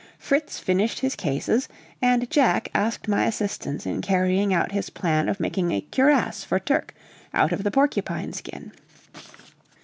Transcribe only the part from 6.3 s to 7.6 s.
for Turk out